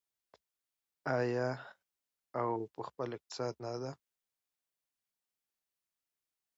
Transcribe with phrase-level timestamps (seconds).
[1.17, 1.47] آیا
[2.39, 3.91] او په خپل اقتصاد نه ده؟